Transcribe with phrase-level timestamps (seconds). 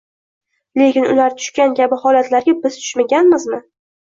[0.81, 3.63] Lekin ular tushgan kabi holatlarga biz tushmaganmizmi?